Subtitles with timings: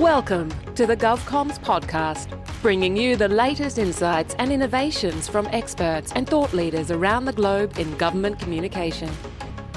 [0.00, 2.28] Welcome to the GovComms podcast,
[2.60, 7.78] bringing you the latest insights and innovations from experts and thought leaders around the globe
[7.78, 9.10] in government communication.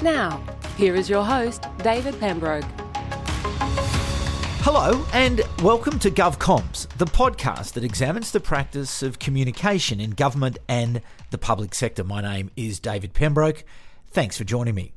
[0.02, 0.44] Now,
[0.76, 2.66] here is your host, David Pembroke.
[4.60, 10.58] Hello, and welcome to GovComms, the podcast that examines the practice of communication in government
[10.68, 11.00] and
[11.30, 12.04] the public sector.
[12.04, 13.64] My name is David Pembroke.
[14.10, 14.92] Thanks for joining me.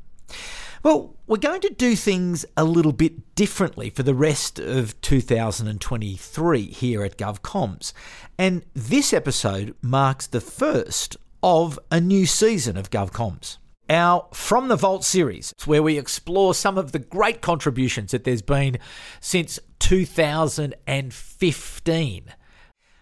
[0.83, 6.65] Well, we're going to do things a little bit differently for the rest of 2023
[6.65, 7.93] here at GovComms.
[8.37, 13.59] And this episode marks the first of a new season of GovComms.
[13.89, 18.41] Our From the Vault series, where we explore some of the great contributions that there's
[18.41, 18.77] been
[19.21, 22.33] since 2015.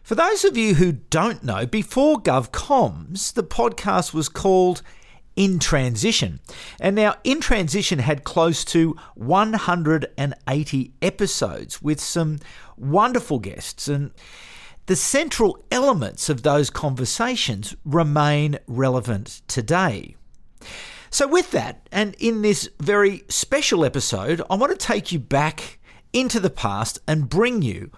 [0.04, 4.84] For those of you who don't know, before GovComms, the podcast was called
[5.36, 6.40] in Transition.
[6.80, 12.40] And now, In Transition had close to 180 episodes with some
[12.78, 13.88] wonderful guests.
[13.88, 14.12] And
[14.86, 20.16] the central elements of those conversations remain relevant today.
[21.10, 25.80] So, with that, and in this very special episode, I want to take you back
[26.14, 27.92] into the past and bring you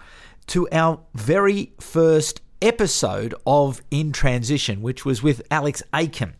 [0.48, 6.34] to our very first episode of In Transition, which was with Alex Aiken,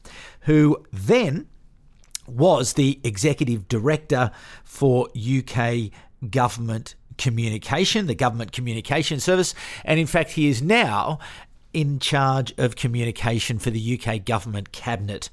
[0.45, 1.47] who then
[2.27, 4.31] was the executive director
[4.63, 5.91] for UK
[6.31, 11.19] government communication, the government communication service, and in fact, he is now
[11.73, 15.29] in charge of communication for the UK government cabinet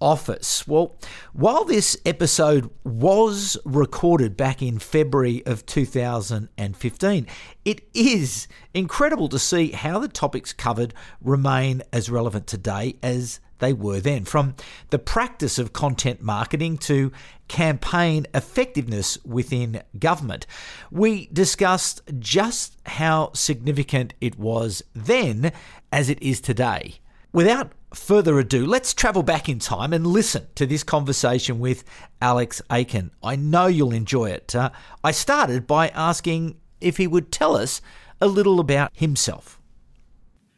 [0.00, 0.66] office.
[0.66, 0.96] Well,
[1.32, 7.26] while this episode was recorded back in February of 2015,
[7.64, 13.72] it is incredible to see how the topics covered remain as relevant today as they
[13.72, 14.24] were then.
[14.24, 14.54] From
[14.90, 17.12] the practice of content marketing to
[17.48, 20.46] campaign effectiveness within government,
[20.90, 25.52] we discussed just how significant it was then
[25.92, 27.00] as it is today.
[27.32, 31.84] Without further ado, let's travel back in time and listen to this conversation with
[32.20, 33.12] Alex Aiken.
[33.22, 34.54] I know you'll enjoy it.
[34.54, 34.70] Uh,
[35.04, 37.80] I started by asking if he would tell us
[38.20, 39.59] a little about himself.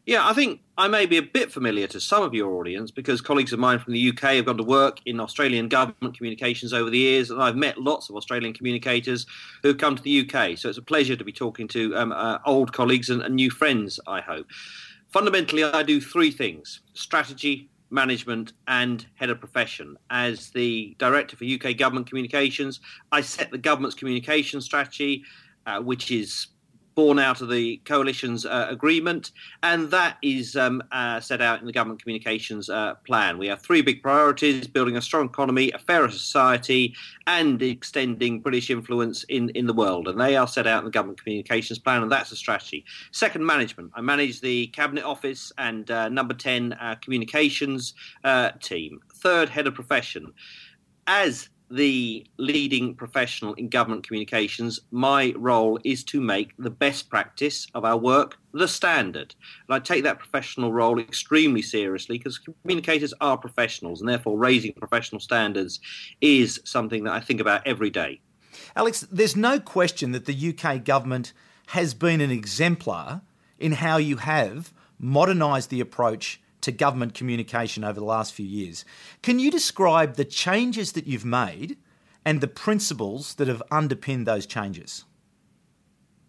[0.05, 3.21] Yeah, I think I may be a bit familiar to some of your audience because
[3.21, 6.91] colleagues of mine from the UK have gone to work in Australian government communications over
[6.91, 9.27] the years, and I've met lots of Australian communicators
[9.63, 10.59] who have come to the UK.
[10.59, 13.51] So it's a pleasure to be talking to um, uh, old colleagues and, and new
[13.51, 14.47] friends, I hope
[15.13, 19.97] fundamentally, I do three things strategy, management, and head of profession.
[20.11, 22.81] As the director for UK government communications,
[23.13, 25.23] I set the government's communication strategy,
[25.67, 26.49] uh, which is
[26.95, 29.33] born out of the coalition's uh, agreement,
[29.63, 33.39] and that is um, uh, set out in the government communications uh, plan.
[33.39, 36.95] We have three big priorities building a strong economy, a fairer society,
[37.27, 40.09] and extending British influence in, in the world.
[40.09, 42.85] And they are set out in the government communications plan, and that's a strategy.
[43.11, 43.93] Second, management.
[43.95, 47.95] I manage the Cabinet Office and uh, number 10 uh, communications
[48.25, 49.01] uh, team.
[49.15, 50.33] Third, head of profession.
[51.07, 57.67] As the leading professional in government communications, my role is to make the best practice
[57.75, 59.35] of our work the standard.
[59.67, 64.75] And I take that professional role extremely seriously because communicators are professionals, and therefore raising
[64.75, 65.81] professional standards
[66.21, 68.21] is something that I think about every day.
[68.77, 71.33] Alex, there's no question that the UK government
[71.69, 73.23] has been an exemplar
[73.59, 78.85] in how you have modernised the approach to government communication over the last few years.
[79.23, 81.77] Can you describe the changes that you've made
[82.25, 85.05] and the principles that have underpinned those changes?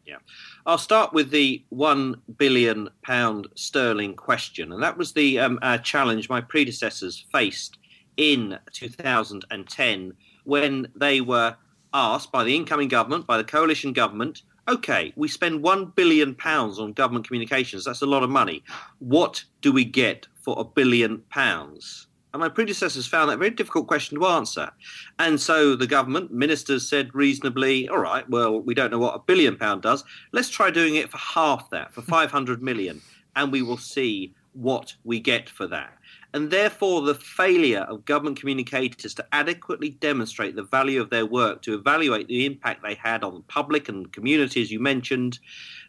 [0.05, 0.17] Yeah.
[0.65, 5.77] I'll start with the one billion pound sterling question, and that was the um, uh,
[5.77, 7.77] challenge my predecessors faced
[8.17, 11.55] in 2010 when they were
[11.93, 16.79] asked by the incoming government, by the coalition government, okay, we spend one billion pounds
[16.79, 17.85] on government communications.
[17.85, 18.63] That's a lot of money.
[18.99, 22.07] What do we get for a billion pounds?
[22.33, 24.71] And my predecessors found that a very difficult question to answer.
[25.19, 29.19] And so the government, ministers said reasonably, all right, well, we don't know what a
[29.19, 30.03] billion pound does.
[30.31, 33.01] Let's try doing it for half that, for 500 million,
[33.35, 35.97] and we will see what we get for that
[36.33, 41.61] and therefore the failure of government communicators to adequately demonstrate the value of their work,
[41.61, 45.39] to evaluate the impact they had on the public and communities you mentioned,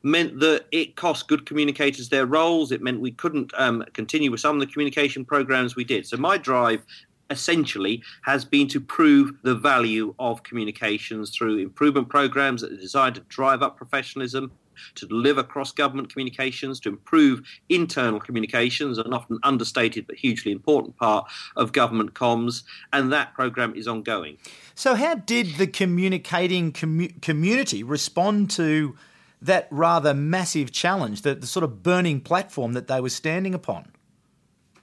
[0.02, 2.72] meant that it cost good communicators their roles.
[2.72, 6.06] It meant we couldn't um, continue with some of the communication programs we did.
[6.06, 6.84] So my drive
[7.30, 13.14] essentially has been to prove the value of communications through improvement programs that are designed
[13.14, 14.52] to drive up professionalism
[14.96, 20.96] to deliver cross government communications, to improve internal communications, an often understated but hugely important
[20.96, 21.26] part
[21.56, 22.62] of government comms.
[22.92, 24.38] And that program is ongoing.
[24.74, 28.96] So, how did the communicating commu- community respond to
[29.40, 33.93] that rather massive challenge, the, the sort of burning platform that they were standing upon?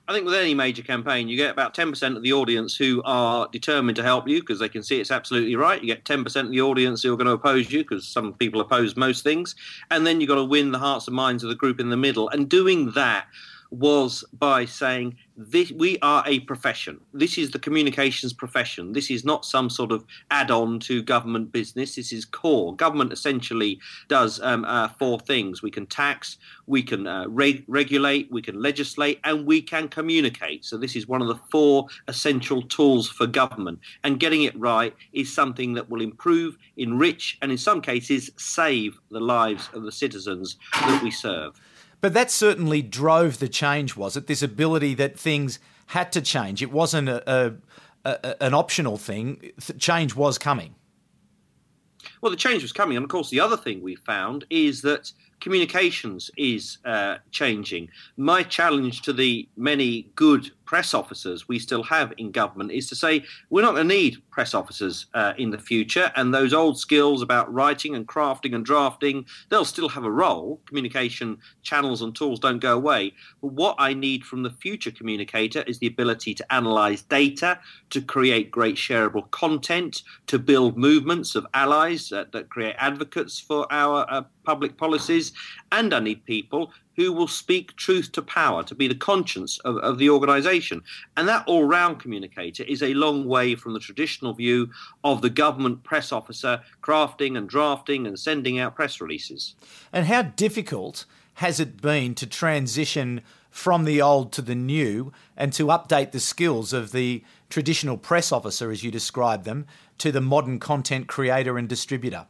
[0.08, 3.48] I think with any major campaign, you get about 10% of the audience who are
[3.52, 5.82] determined to help you because they can see it's absolutely right.
[5.82, 8.60] You get 10% of the audience who are going to oppose you because some people
[8.60, 9.56] oppose most things.
[9.90, 11.98] And then you've got to win the hearts and minds of the group in the
[11.98, 12.30] middle.
[12.30, 13.28] And doing that
[13.72, 17.00] was by saying this, we are a profession.
[17.14, 18.92] This is the communications profession.
[18.92, 21.96] This is not some sort of add-on to government business.
[21.96, 22.76] This is core.
[22.76, 26.38] Government essentially does um, uh, four things: we can tax,
[26.68, 30.66] we can uh, reg- regulate, we can legislate, and we can communicate.
[30.66, 33.80] So this is one of the four essential tools for government.
[34.04, 39.00] And getting it right is something that will improve, enrich, and in some cases save
[39.10, 41.60] the lives of the citizens that we serve.
[42.02, 44.28] But that certainly drove the change, was it?
[44.28, 46.62] This ability that things had to change.
[46.62, 47.54] It wasn't a, a,
[48.06, 49.52] a, an optional thing.
[49.78, 50.76] Change was coming.
[52.22, 52.98] Well, the change was coming.
[52.98, 57.90] And of course, the other thing we found is that communications is uh, changing.
[58.18, 62.96] My challenge to the many good press officers we still have in government is to
[62.96, 66.80] say we're not going to need press officers uh, in the future, and those old
[66.80, 70.62] skills about writing and crafting and drafting they'll still have a role.
[70.66, 73.14] Communication channels and tools don't go away.
[73.42, 77.60] But what I need from the future communicator is the ability to analyze data,
[77.90, 84.06] to create great shareable content, to build movements of allies that, create advocates for our
[84.10, 85.34] uh, public policies,
[85.74, 86.72] and I need people
[87.02, 90.84] who will speak truth to power, to be the conscience of, of the organisation.
[91.18, 94.70] And that all round communicator is a long way from the traditional view
[95.04, 99.56] of the government press officer crafting and drafting and sending out press releases.
[99.92, 101.06] And how difficult
[101.36, 106.20] has it been to transition from the old to the new and to update the
[106.20, 109.66] skills of the traditional press officer, as you describe them,
[109.98, 112.28] to the modern content creator and distributor?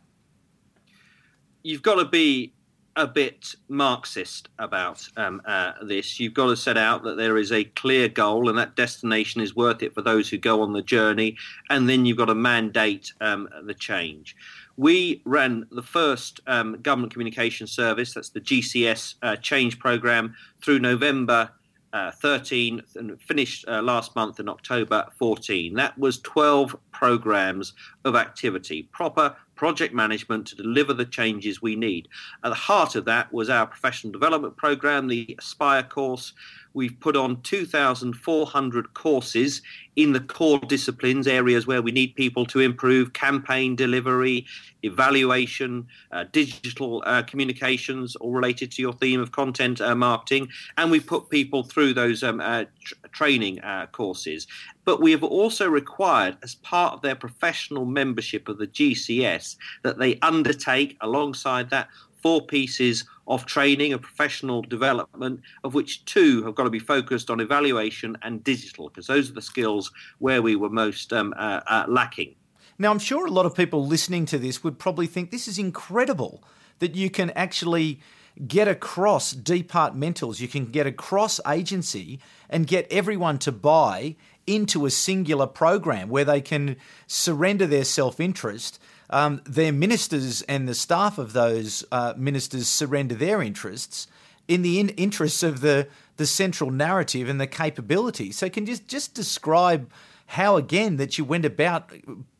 [1.62, 2.54] You've got to be
[2.96, 6.20] a bit Marxist about um, uh, this.
[6.20, 9.56] You've got to set out that there is a clear goal, and that destination is
[9.56, 11.38] worth it for those who go on the journey,
[11.70, 14.36] and then you've got to mandate um, the change.
[14.78, 20.80] We ran the first um, government communication service, that's the GCS uh, change program, through
[20.80, 21.52] November
[21.94, 25.74] uh, 13 and finished uh, last month in October 14.
[25.74, 27.74] That was 12 programs
[28.06, 32.08] of activity, proper project management to deliver the changes we need.
[32.44, 36.34] At the heart of that was our professional development program, the Aspire course.
[36.74, 39.62] We've put on 2,400 courses
[39.96, 44.48] in the core disciplines, areas where we need people to improve campaign delivery,
[44.82, 50.48] evaluation, uh, digital uh, communications, all related to your theme of content uh, marketing.
[50.78, 54.48] And we put people through those um, uh, tr- training uh, courses.
[54.84, 60.00] But we have also required, as part of their professional membership of the GCS, that
[60.00, 61.88] they undertake alongside that
[62.22, 67.30] four pieces of training and professional development, of which two have got to be focused
[67.30, 71.62] on evaluation and digital, because those are the skills where we were most um, uh,
[71.68, 72.36] uh, lacking.
[72.78, 75.60] Now, I'm sure a lot of people listening to this would probably think this is
[75.60, 76.44] incredible
[76.80, 78.00] that you can actually
[78.48, 82.20] get across departmentals, you can get across agency
[82.50, 84.16] and get everyone to buy
[84.48, 86.76] into a singular program where they can
[87.08, 88.80] surrender their self interest
[89.12, 94.08] um, their ministers and the staff of those uh, ministers surrender their interests
[94.48, 95.88] in the in- interests of the
[96.18, 98.32] the central narrative and the capability.
[98.32, 99.92] So, can you just just describe
[100.28, 101.92] how again that you went about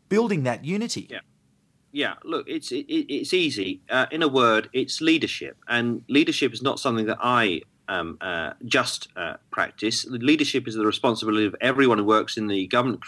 [0.10, 1.08] building that unity?
[1.10, 1.20] Yeah.
[1.94, 3.82] Yeah, look, it's it, it's easy.
[3.90, 8.54] Uh, in a word, it's leadership, and leadership is not something that I um, uh,
[8.66, 10.06] just uh, practice.
[10.06, 13.02] Leadership is the responsibility of everyone who works in the government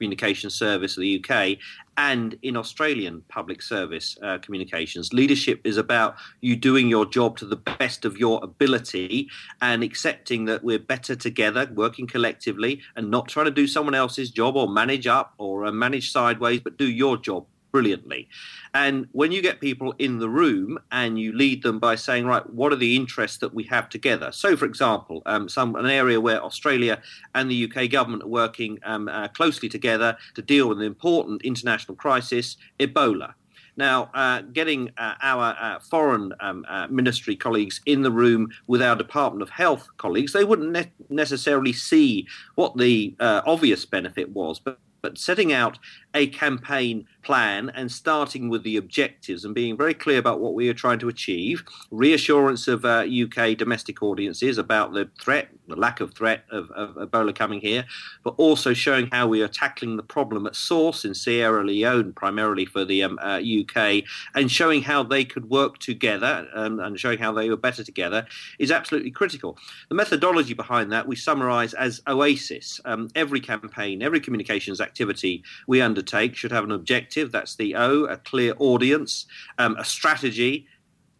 [0.00, 1.58] communication service of the UK
[1.98, 5.12] and in Australian public service uh, communications.
[5.12, 9.28] Leadership is about you doing your job to the best of your ability
[9.60, 14.30] and accepting that we're better together, working collectively, and not trying to do someone else's
[14.30, 18.28] job or manage up or uh, manage sideways, but do your job brilliantly.
[18.74, 22.48] And when you get people in the room and you lead them by saying, right,
[22.50, 24.32] what are the interests that we have together?
[24.32, 27.00] So, for example, um, some an area where Australia
[27.34, 31.42] and the UK government are working um, uh, closely together to deal with an important
[31.42, 33.34] international crisis, Ebola.
[33.76, 38.82] Now, uh, getting uh, our uh, foreign um, uh, ministry colleagues in the room with
[38.82, 44.30] our Department of Health colleagues, they wouldn't ne- necessarily see what the uh, obvious benefit
[44.30, 45.78] was, but but setting out
[46.14, 50.68] a campaign plan and starting with the objectives and being very clear about what we
[50.68, 56.00] are trying to achieve, reassurance of uh, UK domestic audiences about the threat, the lack
[56.00, 57.84] of threat of, of, Ebola coming here,
[58.24, 62.64] but also showing how we are tackling the problem at source in Sierra Leone, primarily
[62.64, 64.02] for the um, uh, UK,
[64.34, 68.26] and showing how they could work together um, and showing how they were better together
[68.58, 69.56] is absolutely critical.
[69.88, 72.80] The methodology behind that we summarise as OASIS.
[72.84, 75.99] Um, every campaign, every communications activity we undertake
[76.36, 77.32] should have an objective.
[77.32, 79.26] That's the O, a clear audience,
[79.58, 80.66] um, a strategy,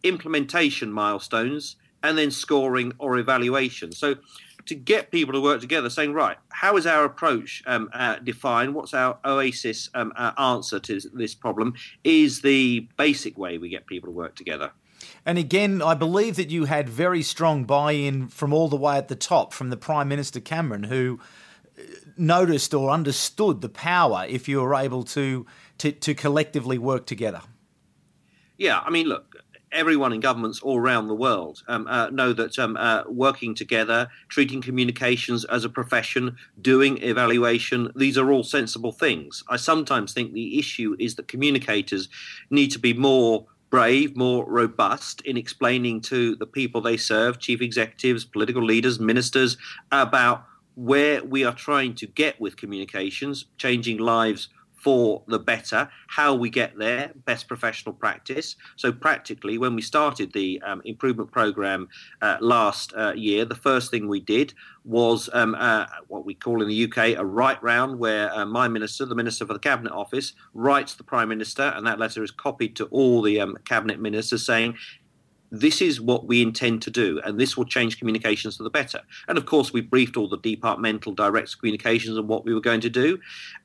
[0.03, 3.91] implementation milestones, and then scoring or evaluation.
[3.91, 4.15] So
[4.65, 8.73] to get people to work together, saying, right, how is our approach um, uh, defined?
[8.73, 11.73] What's our OASIS um, uh, answer to this problem?
[12.03, 14.71] Is the basic way we get people to work together.
[15.25, 18.97] And again, I believe that you had very strong buy in from all the way
[18.97, 21.19] at the top, from the Prime Minister Cameron, who
[22.17, 25.45] noticed or understood the power if you were able to,
[25.77, 27.41] to, to collectively work together.
[28.57, 29.35] Yeah, I mean, look,
[29.71, 34.09] everyone in governments all around the world um, uh, know that um, uh, working together,
[34.29, 39.43] treating communications as a profession, doing evaluation, these are all sensible things.
[39.49, 42.09] I sometimes think the issue is that communicators
[42.49, 47.61] need to be more brave, more robust in explaining to the people they serve, chief
[47.61, 49.55] executives, political leaders, ministers,
[49.93, 50.43] about
[50.75, 54.49] where we are trying to get with communications, changing lives
[54.81, 55.89] for the better.
[56.07, 58.55] How we get there, best professional practice.
[58.75, 61.87] So, practically, when we started the um, improvement program
[62.21, 66.61] uh, last uh, year, the first thing we did was um, uh, what we call
[66.63, 69.93] in the UK a write round, where uh, my minister, the minister for the cabinet
[69.93, 73.99] office, writes the prime minister, and that letter is copied to all the um, cabinet
[73.99, 74.75] ministers saying,
[75.51, 79.01] this is what we intend to do, and this will change communications for the better.
[79.27, 82.81] And of course, we briefed all the departmental direct communications on what we were going
[82.81, 83.19] to do.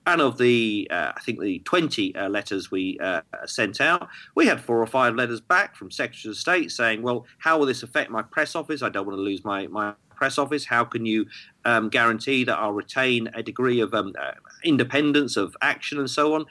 [0.04, 4.46] And of the, uh, I think the 20 uh, letters we uh, sent out, we
[4.46, 7.82] had four or five letters back from Secretary of State saying, well, how will this
[7.82, 8.82] affect my press office?
[8.82, 10.64] I don't want to lose my, my press office?
[10.64, 11.26] How can you
[11.64, 14.32] um, guarantee that I'll retain a degree of um, uh,
[14.64, 16.46] independence of action and so on?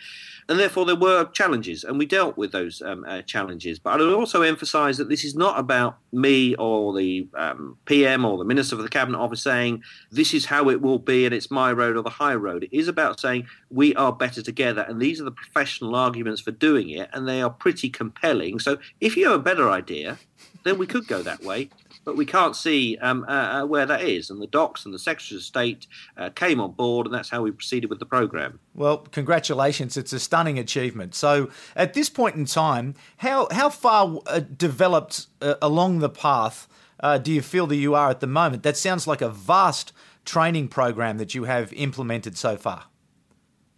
[0.48, 3.80] And therefore, there were challenges, and we dealt with those um, uh, challenges.
[3.80, 8.26] But I would also emphasise that this is not about me or the um, PM
[8.26, 9.82] or the Minister for the Cabinet Office saying
[10.12, 12.64] this is how it will be and it's my road or the high road.
[12.64, 16.52] It is about saying we are better together, and these are the professional arguments for
[16.52, 18.60] doing it, and they are pretty compelling.
[18.60, 20.20] So if you have a better idea,
[20.64, 21.70] then we could go that way
[22.06, 24.30] but we can't see um, uh, uh, where that is.
[24.30, 27.42] And the docs and the Secretary of State uh, came on board, and that's how
[27.42, 28.60] we proceeded with the program.
[28.74, 29.98] Well, congratulations!
[29.98, 31.16] It's a stunning achievement.
[31.16, 36.68] So, at this point in time, how how far uh, developed uh, along the path
[37.00, 38.64] uh, do you feel that you are at the moment?
[38.64, 39.92] That sounds like a vast
[40.24, 42.86] training program that you have implemented so far.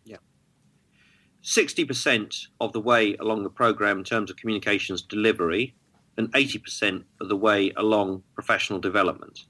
[0.05, 0.17] Yeah.
[1.43, 5.75] 60% of the way along the program in terms of communications delivery
[6.17, 9.45] and 80% of the way along professional development.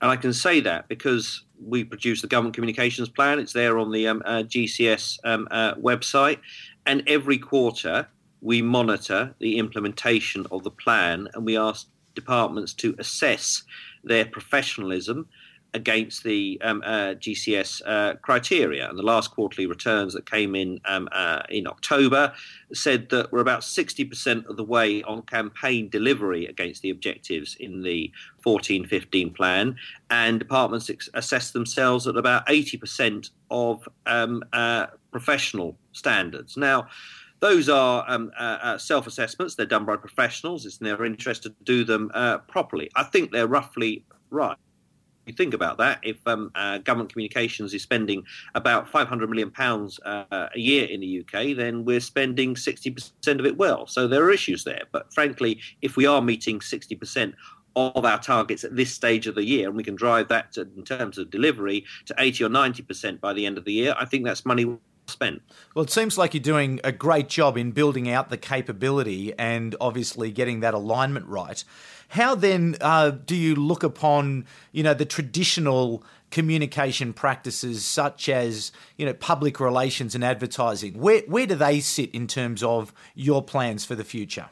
[0.00, 3.38] And I can say that because we produce the government communications plan.
[3.38, 6.38] It's there on the um, uh, GCS um, uh, website.
[6.86, 8.06] And every quarter,
[8.40, 13.62] we monitor the implementation of the plan and we ask departments to assess
[14.04, 15.28] their professionalism
[15.74, 18.88] against the um, uh, GCS uh, criteria.
[18.88, 22.32] And the last quarterly returns that came in um, uh, in October
[22.72, 27.82] said that we're about 60% of the way on campaign delivery against the objectives in
[27.82, 28.10] the
[28.40, 29.76] 14 15 plan.
[30.10, 36.56] And departments ex- assess themselves at about 80% of um, uh, professional standards.
[36.56, 36.88] Now,
[37.40, 39.54] those are um, uh, uh, self assessments.
[39.54, 40.66] They're done by professionals.
[40.66, 42.90] It's in their interest to do them uh, properly.
[42.96, 44.56] I think they're roughly right
[45.28, 50.00] you think about that, if um, uh, government communications is spending about 500 million pounds
[50.04, 53.86] uh, a year in the UK, then we're spending 60% of it well.
[53.86, 54.82] So there are issues there.
[54.92, 57.34] But frankly, if we are meeting 60%
[57.76, 60.62] of our targets at this stage of the year, and we can drive that to,
[60.76, 64.04] in terms of delivery to 80 or 90% by the end of the year, I
[64.04, 65.42] think that's money spent.
[65.74, 69.74] Well, it seems like you're doing a great job in building out the capability and
[69.80, 71.62] obviously getting that alignment right.
[72.08, 78.72] How then uh, do you look upon, you know, the traditional communication practices such as,
[78.96, 80.98] you know, public relations and advertising?
[80.98, 84.48] Where where do they sit in terms of your plans for the future?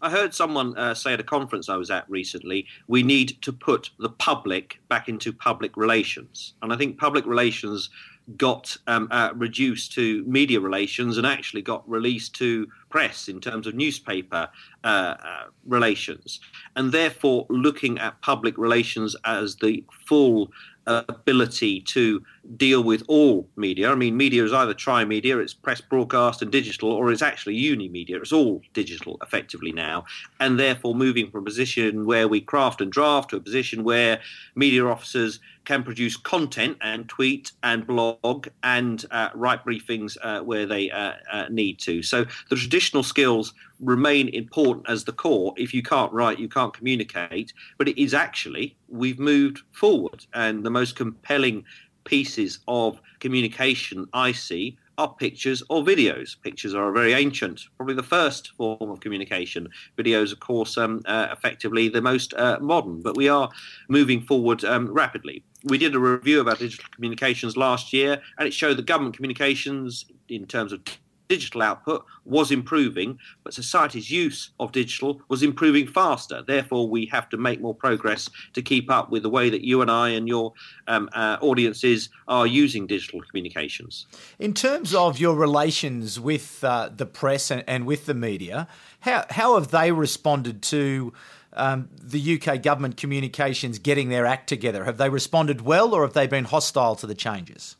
[0.00, 3.52] I heard someone uh, say at a conference I was at recently, we need to
[3.52, 6.52] put the public back into public relations.
[6.60, 7.88] And I think public relations
[8.36, 13.66] got um, uh, reduced to media relations and actually got released to press in terms
[13.66, 14.48] of newspaper
[14.84, 16.38] uh, uh, relations.
[16.76, 20.52] And therefore, looking at public relations as the full
[20.86, 22.22] ability to
[22.56, 23.90] deal with all media.
[23.90, 27.56] I mean, media is either tri media, it's press, broadcast, and digital, or it's actually
[27.56, 28.18] uni media.
[28.18, 30.04] It's all digital effectively now.
[30.38, 34.20] And therefore, moving from a position where we craft and draft to a position where
[34.54, 40.66] media officers can produce content and tweet and blog and uh, write briefings uh, where
[40.66, 42.02] they uh, uh need to.
[42.02, 45.54] So the traditional skills remain important as the core.
[45.56, 47.52] If you can't write, you can't communicate.
[47.78, 50.26] But it is actually, we've moved forward.
[50.34, 51.64] And the most compelling
[52.04, 56.36] pieces of communication I see are pictures or videos.
[56.42, 59.68] Pictures are very ancient, probably the first form of communication.
[59.98, 63.50] Videos, of course, um, uh, effectively the most uh, modern, but we are
[63.88, 65.42] moving forward um, rapidly.
[65.64, 70.04] We did a review about digital communications last year, and it showed that government communications,
[70.28, 70.80] in terms of
[71.28, 76.42] digital output was improving, but society's use of digital was improving faster.
[76.46, 79.82] Therefore, we have to make more progress to keep up with the way that you
[79.82, 80.52] and I and your
[80.86, 84.06] um, uh, audiences are using digital communications.
[84.38, 88.68] In terms of your relations with uh, the press and, and, with the media,
[89.00, 91.12] how, how have they responded to?
[91.56, 94.84] Um, the UK government communications getting their act together?
[94.84, 97.76] Have they responded well or have they been hostile to the changes?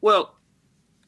[0.00, 0.34] Well,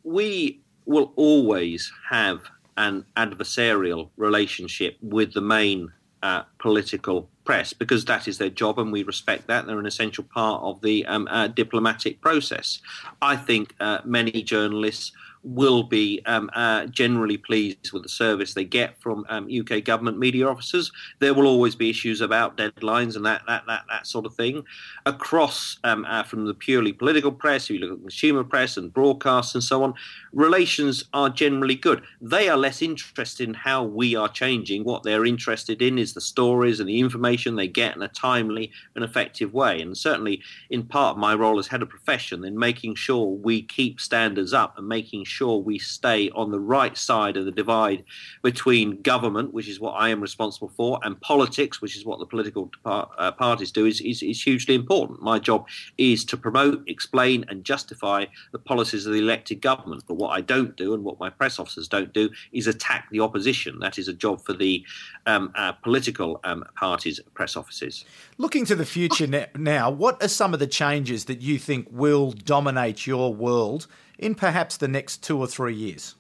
[0.05, 2.43] we will always have
[2.77, 5.93] an adversarial relationship with the main
[6.23, 9.67] uh, political press because that is their job and we respect that.
[9.67, 12.81] They're an essential part of the um, uh, diplomatic process.
[13.23, 15.13] I think uh, many journalists
[15.47, 20.19] will be um, uh, generally pleased with the service they get from um, UK government
[20.19, 20.91] media officers.
[21.21, 24.65] There will always be issues about deadlines and that that that, that sort of thing.
[25.07, 28.93] Across um, uh, from the purely political press, if you look at consumer press and
[28.93, 29.95] broadcasts and so on,
[30.33, 32.03] relations are generally good.
[32.21, 34.83] They are less interested in how we are changing.
[34.83, 38.73] What they're interested in is the stories and the information they get in a timely
[38.97, 39.81] and effective way.
[39.81, 43.63] And certainly, in part of my role as head of profession, in making sure we
[43.63, 47.57] keep standards up and making sure sure we stay on the right side of the
[47.63, 48.05] divide
[48.43, 52.27] between government, which is what I am responsible for, and politics, which is what the
[52.27, 55.23] political par- uh, parties do, is, is, is hugely important.
[55.23, 55.67] My job
[55.99, 60.05] is to promote, explain, and justify the policies of the elected government.
[60.09, 63.21] But what I don't do, and what my press officers don't do, is attack the
[63.21, 63.79] opposition.
[63.81, 64.85] That is a job for the
[65.27, 68.05] um, uh, political um, parties' press offices.
[68.39, 72.33] Looking to the future now, what are some of the changes that you think will
[72.33, 73.87] dominate your world
[74.19, 76.15] in perhaps the next two or three years?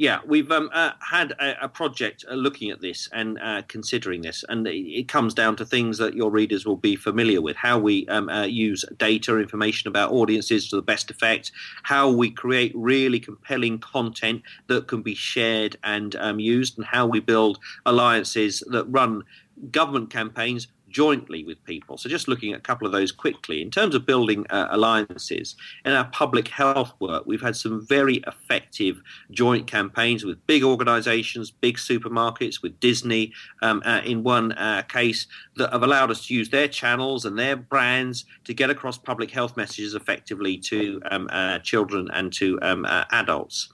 [0.00, 4.22] Yeah, we've um, uh, had a, a project uh, looking at this and uh, considering
[4.22, 7.78] this, and it, comes down to things that your readers will be familiar with: how
[7.78, 12.72] we um, uh, use data, information about audiences to the best effect, how we create
[12.74, 18.64] really compelling content that can be shared and um, used, and how we build alliances
[18.70, 19.22] that run
[19.70, 21.96] government campaigns jointly with people.
[21.96, 25.56] So, just looking at a couple of those quickly, in terms of building uh, alliances
[25.84, 31.50] in our public health work, we've had some very effective joint campaigns with big organisations,
[31.50, 35.26] big supermarkets, with Disney um, uh, in one uh, case
[35.56, 39.30] that have allowed us to use their channels and their brands to get across public
[39.30, 43.68] health messages effectively to um, uh, children and to um, uh, adults.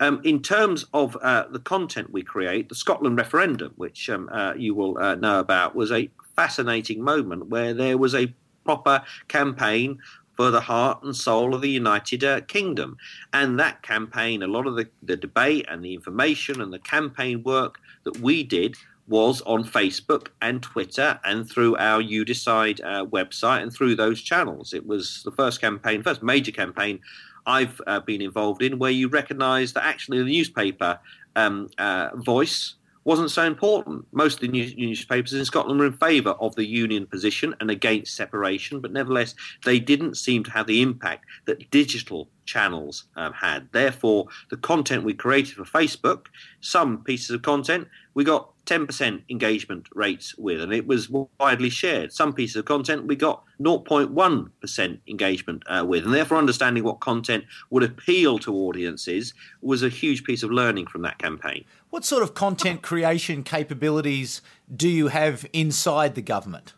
[0.00, 4.74] Um, in terms of uh, the content we create, the Scotland referendum, which um, you
[4.74, 8.32] will know about, was a fascinating moment where there was a
[8.64, 9.98] proper campaign
[10.36, 12.96] for the heart and soul of the United uh, Kingdom.
[13.32, 17.42] And that campaign, a lot of the, the debate and the information and the campaign
[17.42, 18.76] work that we did
[19.08, 24.20] was on Facebook and Twitter and through our You Decide uh, website and through those
[24.20, 24.74] channels.
[24.74, 27.00] It was the first campaign, first major campaign
[27.46, 30.98] I've uh, been involved in where you recognise that actually the newspaper
[31.36, 32.74] um, uh, voice
[33.06, 34.04] wasn't so important.
[34.10, 38.16] Most of the newspapers in Scotland were in favour of the union position and against
[38.16, 43.68] separation, but nevertheless, they didn't seem to have the impact that digital channels um, had.
[43.72, 46.26] Therefore, the content we created for Facebook,
[46.60, 52.12] some pieces of content, we got 10% engagement rates with, and it was widely shared.
[52.12, 57.44] Some pieces of content we got 0.1% engagement uh, with, and therefore understanding what content
[57.70, 61.64] would appeal to audiences was a huge piece of learning from that campaign.
[61.90, 64.42] What sort of content creation capabilities
[64.74, 66.74] do you have inside the government?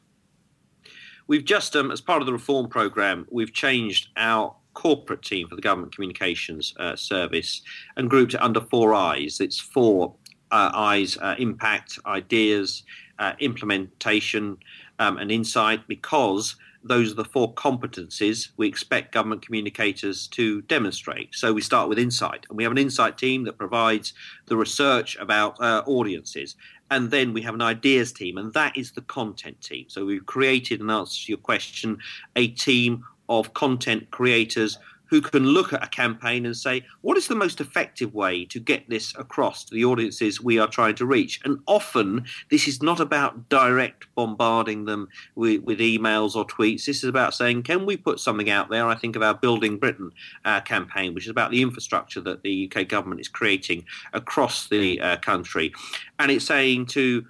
[1.27, 5.57] We've just, um, as part of the reform program, we've changed our corporate team for
[5.57, 7.63] the government communications uh, service
[7.97, 9.41] and grouped it under four eyes.
[9.41, 10.15] It's four
[10.53, 12.85] uh, eyes: uh, impact, ideas,
[13.19, 14.57] uh, implementation,
[15.01, 21.35] um, and insight, because those are the four competencies we expect government communicators to demonstrate.
[21.35, 24.15] So we start with insight, and we have an insight team that provides
[24.47, 26.55] the research about uh, audiences
[26.91, 29.85] and then we have an ideas team, and that is the content team.
[29.89, 31.99] So we've created, and answer to your question,
[32.35, 37.29] a team of content creators who can look at a campaign and say, what is
[37.29, 41.07] the most effective way to get this across to the audiences we are trying to
[41.07, 41.41] reach?
[41.45, 46.85] And often this is not about direct bombarding them with, with emails or tweets.
[46.85, 48.87] This is about saying, can we put something out there?
[48.87, 50.13] I think of our Building Britain
[50.45, 55.01] uh, campaign, which is about the infrastructure that the UK government is creating across the
[55.01, 55.73] uh, country.
[56.19, 57.25] And it's saying to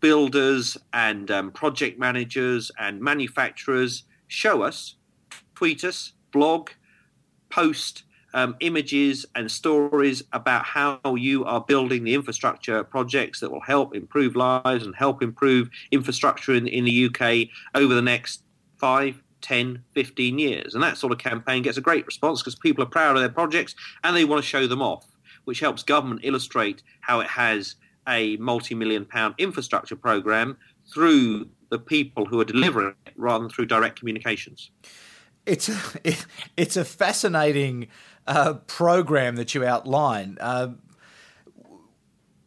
[0.00, 4.96] builders and um, project managers and manufacturers, show us,
[5.58, 6.70] tweet us, blog,
[7.50, 13.62] post um, images and stories about how you are building the infrastructure projects that will
[13.62, 18.44] help improve lives and help improve infrastructure in, in the UK over the next
[18.76, 20.74] five, 10, 15 years.
[20.74, 23.28] And that sort of campaign gets a great response because people are proud of their
[23.28, 25.06] projects and they want to show them off,
[25.44, 27.74] which helps government illustrate how it has
[28.06, 30.56] a multi million pound infrastructure program
[30.94, 34.70] through the people who are delivering it rather than through direct communications
[35.48, 37.88] it's a, it, it's a fascinating
[38.26, 40.36] uh, program that you outline.
[40.40, 40.74] Uh,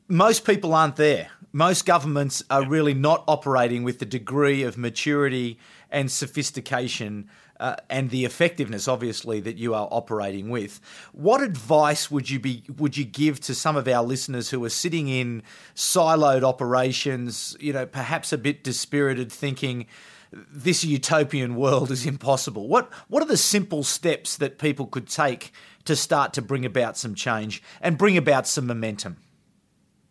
[0.08, 1.30] most people aren't there.
[1.54, 5.58] Most governments are really not operating with the degree of maturity
[5.90, 7.30] and sophistication
[7.62, 10.82] uh, and the effectiveness, obviously, that you are operating with.
[11.14, 14.70] What advice would you be would you give to some of our listeners who are
[14.70, 15.44] sitting in
[15.76, 19.86] siloed operations, you know, perhaps a bit dispirited, thinking,
[20.32, 22.68] this utopian world is impossible.
[22.68, 25.54] What what are the simple steps that people could take
[25.86, 29.18] to start to bring about some change and bring about some momentum?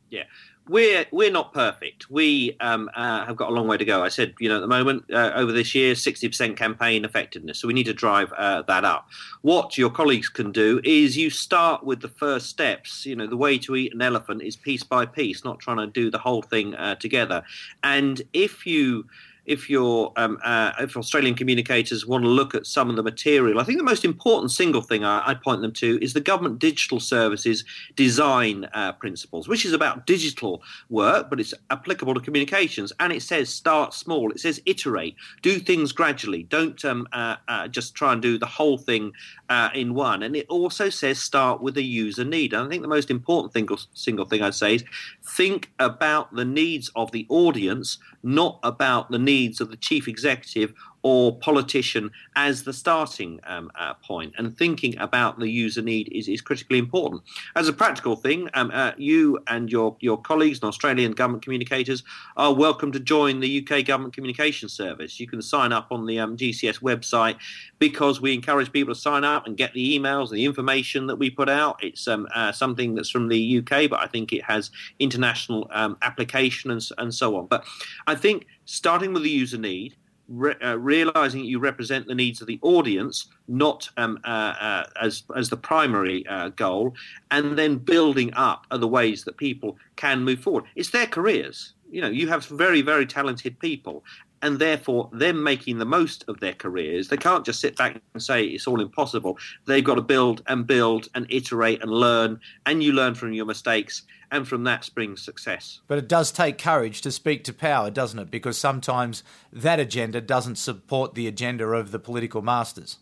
[0.09, 0.25] Yeah,
[0.71, 2.09] we're we're not perfect.
[2.11, 4.05] We um, uh, have got a long way to go.
[4.05, 7.59] I said, you know, at the moment uh, over this year, sixty percent campaign effectiveness.
[7.59, 9.09] So we need to drive uh, that up.
[9.43, 13.05] What your colleagues can do is you start with the first steps.
[13.05, 15.89] You know, the way to eat an elephant is piece by piece, not trying to
[15.89, 17.43] do the whole thing uh, together.
[17.83, 19.07] And if you
[19.47, 23.59] if you're um, uh, if Australian communicators want to look at some of the material,
[23.59, 26.59] I think the most important single thing I, I point them to is the government
[26.59, 27.65] digital services
[27.97, 32.93] design uh, principles, which is about digital work, but it's applicable to communications.
[33.01, 34.31] And it says start small.
[34.31, 36.45] It says iterate, do things gradually.
[36.45, 39.13] Don't um, uh, uh just try and do the whole thing
[39.49, 40.23] uh, in one.
[40.23, 42.53] And it also says start with a user need.
[42.53, 44.85] And I think the most important thing, single thing I'd say is
[45.25, 50.09] think about the needs of the audience, not about the needs needs of the chief
[50.09, 56.09] executive or politician as the starting um, uh, point, and thinking about the user need
[56.13, 57.23] is, is critically important.
[57.57, 62.03] As a practical thing, um, uh, you and your, your colleagues and Australian government communicators
[62.37, 65.19] are welcome to join the UK Government Communication Service.
[65.19, 67.37] You can sign up on the um, GCS website
[67.79, 71.17] because we encourage people to sign up and get the emails and the information that
[71.17, 71.83] we put out.
[71.83, 75.97] It's um, uh, something that's from the UK, but I think it has international um,
[76.03, 77.47] application and, and so on.
[77.47, 77.65] But
[78.07, 79.97] I think starting with the user need,
[80.31, 85.25] re- uh, realizing you represent the needs of the audience, not um, uh, uh, as
[85.37, 86.95] as the primary uh, goal,
[87.31, 90.65] and then building up other ways that people can move forward.
[90.77, 91.75] It's their careers.
[91.91, 94.05] You know, you have very very talented people,
[94.43, 97.09] and therefore them making the most of their careers.
[97.09, 99.39] They can't just sit back and say it's all impossible.
[99.67, 103.47] They've got to build and build and iterate and learn, and you learn from your
[103.47, 105.81] mistakes, and from that springs success.
[105.89, 108.31] But it does take courage to speak to power, doesn't it?
[108.31, 109.23] Because sometimes
[109.53, 112.99] that agenda doesn't support the agenda of the political masters.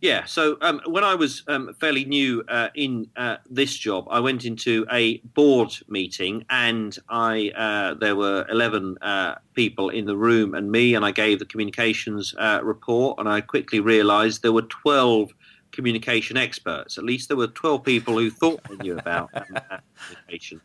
[0.00, 4.18] Yeah, so um, when I was um, fairly new uh, in uh, this job, I
[4.18, 10.16] went into a board meeting, and I uh, there were eleven uh, people in the
[10.16, 14.54] room, and me, and I gave the communications uh, report, and I quickly realised there
[14.54, 15.32] were twelve
[15.70, 16.96] communication experts.
[16.96, 19.44] At least there were twelve people who thought they knew about um,
[20.08, 20.62] communication,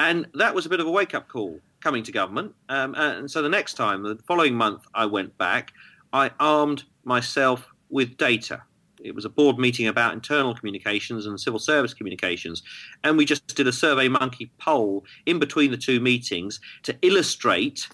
[0.00, 2.52] and that was a bit of a wake up call coming to government.
[2.68, 5.72] Um, and so the next time, the following month, I went back.
[6.12, 8.62] I armed myself with data.
[9.02, 12.62] It was a board meeting about internal communications and civil service communications.
[13.04, 17.88] And we just did a Survey Monkey poll in between the two meetings to illustrate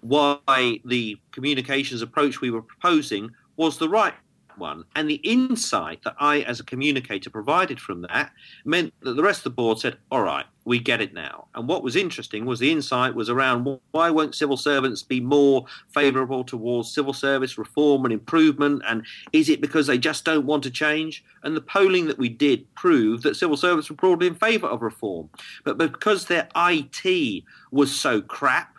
[0.00, 4.14] why the communications approach we were proposing was the right
[4.58, 4.84] one.
[4.94, 8.32] And the insight that I, as a communicator, provided from that
[8.64, 11.46] meant that the rest of the board said, all right, we get it now.
[11.54, 15.64] And what was interesting was the insight was around why won't civil servants be more
[15.88, 18.82] favourable towards civil service reform and improvement?
[18.86, 21.24] And is it because they just don't want to change?
[21.44, 24.82] And the polling that we did proved that civil servants were broadly in favour of
[24.82, 25.30] reform.
[25.64, 28.75] But because their IT was so crap,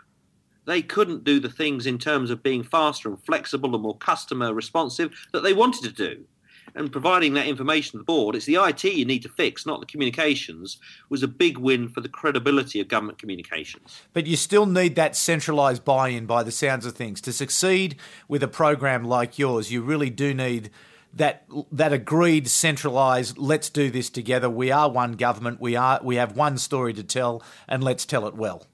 [0.67, 4.53] they couldn't do the things in terms of being faster and flexible and more customer
[4.53, 6.25] responsive that they wanted to do.
[6.75, 8.36] and providing that information to the board.
[8.36, 10.77] It's the IT you need to fix, not the communications.
[11.10, 14.01] Was a big win for the credibility of government communications.
[14.13, 17.95] But you still need that centralised buy-in, by the sounds of things, to succeed
[18.27, 19.71] with a program like yours.
[19.71, 20.69] You really do need
[21.13, 26.17] that that agreed centralized let's do this together we are one government we are we
[26.17, 28.67] have one story to tell and let's tell it well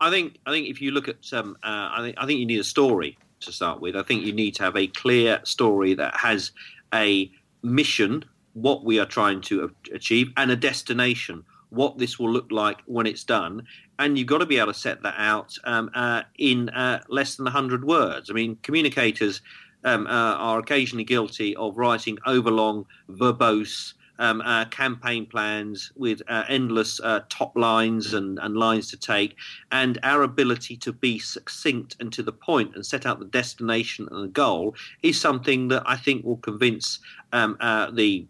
[0.00, 2.46] i think i think if you look at um, uh, I think i think you
[2.46, 3.96] need a story to start with.
[3.96, 6.52] I think you need to have a clear story that has
[6.94, 7.30] a
[7.62, 12.80] mission what we are trying to achieve and a destination what this will look like
[12.86, 13.66] when it's done.
[13.98, 17.36] And you've got to be able to set that out um, uh, in uh, less
[17.36, 18.30] than 100 words.
[18.30, 19.42] I mean communicators
[19.84, 26.44] um, uh, are occasionally guilty of writing overlong, verbose um, uh, campaign plans with uh,
[26.48, 29.36] endless uh, top lines and, and, lines to take,
[29.72, 34.08] and our ability to be succinct and to the point and set out the destination
[34.10, 36.98] and the goal is something that I think will convince
[37.32, 38.26] um, uh, the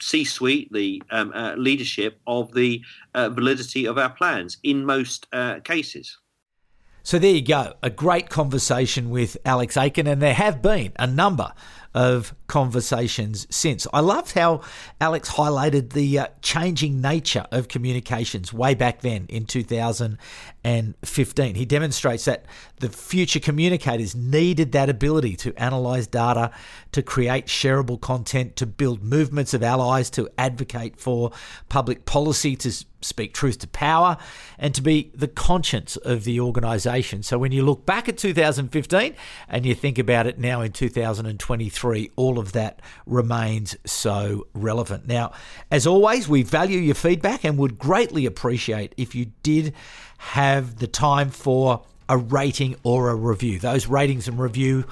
[0.00, 2.82] C-suite, the um, uh, leadership of the
[3.14, 5.26] validity of our plans in most
[5.64, 6.16] cases.
[7.02, 11.06] So there you go, a great conversation with Alex Aiken, and there have been a
[11.06, 11.52] number
[11.94, 13.86] of conversations since.
[13.92, 14.62] I loved how
[15.00, 21.54] Alex highlighted the uh, changing nature of communications way back then in 2015.
[21.54, 22.44] He demonstrates that
[22.78, 26.52] the future communicators needed that ability to analyze data,
[26.92, 31.32] to create shareable content, to build movements of allies, to advocate for
[31.68, 32.72] public policy, to
[33.02, 34.16] speak truth to power,
[34.58, 37.22] and to be the conscience of the organisation.
[37.22, 39.14] So when you look back at 2015
[39.48, 41.79] and you think about it now in 2023,
[42.16, 45.06] all of that remains so relevant.
[45.06, 45.32] Now,
[45.70, 49.74] as always, we value your feedback and would greatly appreciate if you did
[50.18, 53.58] have the time for a rating or a review.
[53.60, 54.84] Those ratings and review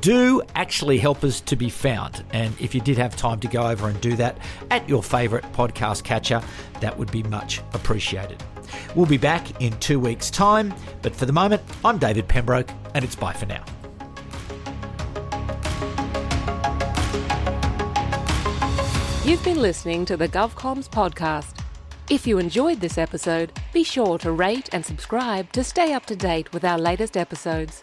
[0.00, 2.24] do actually help us to be found.
[2.32, 4.38] And if you did have time to go over and do that
[4.70, 6.40] at your favourite podcast catcher,
[6.80, 8.42] that would be much appreciated.
[8.94, 13.04] We'll be back in two weeks' time, but for the moment, I'm David Pembroke, and
[13.04, 13.64] it's bye for now.
[19.32, 21.64] You've been listening to the GovComms podcast.
[22.10, 26.14] If you enjoyed this episode, be sure to rate and subscribe to stay up to
[26.14, 27.82] date with our latest episodes.